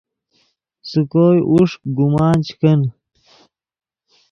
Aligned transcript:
سے 0.87 0.99
کوئے 1.11 1.37
اوݰک 1.49 1.81
گمان 1.97 2.37
چے 2.45 2.53
کن 2.59 2.81